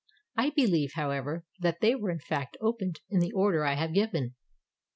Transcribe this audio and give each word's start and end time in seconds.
I 0.35 0.49
believe, 0.49 0.93
however, 0.95 1.45
that 1.59 1.79
they 1.79 1.93
were 1.93 2.09
in 2.09 2.17
fact 2.21 2.57
opened 2.59 3.01
in 3.11 3.19
the 3.19 3.33
order 3.33 3.63
I 3.63 3.75
have 3.75 3.93
given. 3.93 4.33